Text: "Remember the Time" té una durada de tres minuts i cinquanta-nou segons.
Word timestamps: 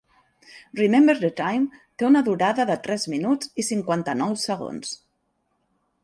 "Remember 0.79 1.13
the 1.23 1.29
Time" 1.41 1.67
té 2.01 2.07
una 2.07 2.23
durada 2.29 2.65
de 2.69 2.77
tres 2.87 3.05
minuts 3.13 3.51
i 3.65 3.67
cinquanta-nou 3.67 4.33
segons. 4.45 4.95